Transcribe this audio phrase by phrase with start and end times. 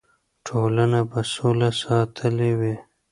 [0.47, 2.75] ټولنه به سوله ساتلې وي.